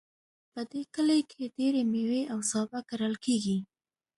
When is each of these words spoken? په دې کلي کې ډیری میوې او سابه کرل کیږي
په 0.51 0.61
دې 0.71 0.81
کلي 0.95 1.21
کې 1.31 1.51
ډیری 1.57 1.83
میوې 1.91 2.21
او 2.33 2.39
سابه 2.51 2.79
کرل 2.89 3.13
کیږي 3.25 3.57